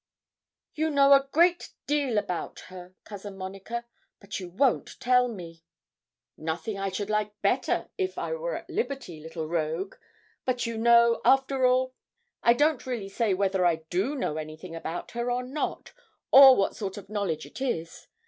[0.73, 3.85] 'You know a great deal about her, Cousin Monica,
[4.19, 5.63] but you won't tell me.'
[6.37, 9.93] 'Nothing I should like better, if I were at liberty, little rogue;
[10.43, 11.93] but you know, after all,
[12.41, 15.93] I don't really say whether I do know anything about her or not,
[16.31, 18.07] or what sort of knowledge it is.